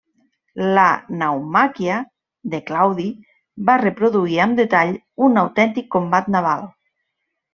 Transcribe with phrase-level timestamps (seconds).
[0.77, 0.85] La
[1.17, 1.97] naumàquia
[2.53, 3.05] de Claudi
[3.69, 6.67] va reproduir amb detall un autèntic combat naval.